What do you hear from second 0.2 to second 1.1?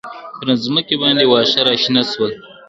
پر مځکي